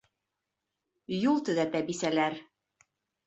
[1.33, 2.39] Юл төҙәтә бисәләр.